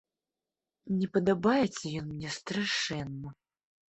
[1.01, 3.29] Не падабаецца ён мне страшэнна.